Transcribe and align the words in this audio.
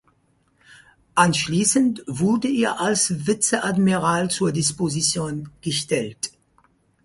Anschließend 1.13 2.03
wurde 2.07 2.47
er 2.49 2.79
als 2.81 3.27
Vizeadmiral 3.27 4.31
zur 4.31 4.51
Disposition 4.51 5.49
gestellt. 5.61 6.31